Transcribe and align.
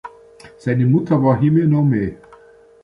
Seine 0.57 0.87
Mutter 0.87 1.23
war 1.23 1.39
"Hime 1.39 1.67
no 1.67 1.83
Mae". 1.83 2.17